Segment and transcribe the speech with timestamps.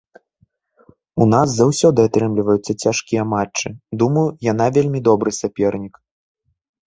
[1.23, 3.67] У нас заўсёды атрымліваюцца цяжкія матчы,
[4.05, 5.93] думаю, яна вельмі добры сапернік.